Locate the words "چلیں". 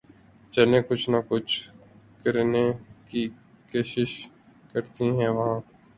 0.53-0.81